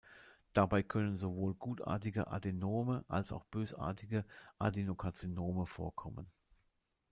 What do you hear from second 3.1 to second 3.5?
auch